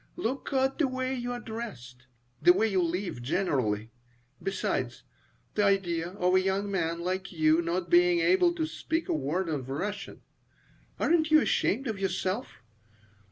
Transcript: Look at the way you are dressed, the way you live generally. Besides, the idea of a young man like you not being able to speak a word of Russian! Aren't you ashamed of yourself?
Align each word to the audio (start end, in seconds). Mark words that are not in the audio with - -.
Look 0.15 0.51
at 0.51 0.79
the 0.79 0.87
way 0.87 1.13
you 1.13 1.31
are 1.31 1.39
dressed, 1.39 2.07
the 2.41 2.53
way 2.53 2.67
you 2.67 2.81
live 2.81 3.21
generally. 3.21 3.91
Besides, 4.41 5.03
the 5.53 5.63
idea 5.63 6.09
of 6.13 6.33
a 6.33 6.41
young 6.41 6.71
man 6.71 7.01
like 7.01 7.31
you 7.31 7.61
not 7.61 7.91
being 7.91 8.19
able 8.19 8.51
to 8.55 8.65
speak 8.65 9.09
a 9.09 9.13
word 9.13 9.47
of 9.47 9.69
Russian! 9.69 10.23
Aren't 10.99 11.29
you 11.29 11.39
ashamed 11.39 11.85
of 11.85 11.99
yourself? 11.99 12.63